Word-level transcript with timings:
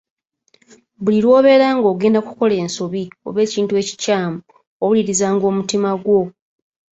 Buli 1.03 1.19
lw’obeera 1.23 1.67
ng'ogenda 1.75 2.19
kukola 2.27 2.55
ensobi 2.63 3.03
oba 3.27 3.39
ekintu 3.45 3.73
ekikyamu 3.81 4.37
owulirizanga 4.83 5.43
omutima 5.51 5.89
gwo. 6.03 6.21